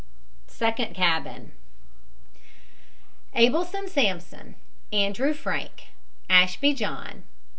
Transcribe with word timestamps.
SECOND 0.47 0.95
CABIN 0.95 1.51
ABELSON, 3.35 3.87
SAMSON. 3.87 4.55
ANDREW, 4.91 5.35
FRANK. 5.35 5.89
ASHBY, 6.27 6.73
JOHN. 6.73 7.23